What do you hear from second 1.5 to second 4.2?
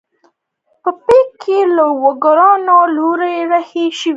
د لوکارنو په لور رهي شوو.